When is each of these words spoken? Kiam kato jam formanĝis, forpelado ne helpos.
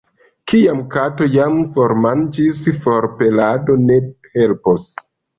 Kiam 0.51 0.79
kato 0.93 1.25
jam 1.33 1.59
formanĝis, 1.75 2.61
forpelado 2.85 3.75
ne 3.83 3.99
helpos. 4.39 4.89